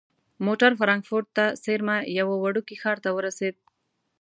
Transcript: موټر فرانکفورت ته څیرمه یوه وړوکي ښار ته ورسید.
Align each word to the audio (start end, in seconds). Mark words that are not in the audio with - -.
موټر 0.45 0.71
فرانکفورت 0.79 1.27
ته 1.37 1.45
څیرمه 1.63 1.97
یوه 2.19 2.35
وړوکي 2.39 2.75
ښار 2.81 2.97
ته 3.03 3.09
ورسید. 3.17 3.55